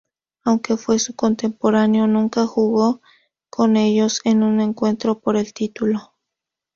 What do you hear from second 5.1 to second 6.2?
por el título.